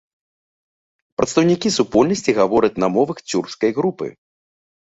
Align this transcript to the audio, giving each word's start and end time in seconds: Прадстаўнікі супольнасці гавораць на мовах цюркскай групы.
Прадстаўнікі 1.19 1.73
супольнасці 1.77 2.35
гавораць 2.39 2.73
на 2.85 2.93
мовах 2.95 3.17
цюркскай 3.29 3.71
групы. 3.81 4.07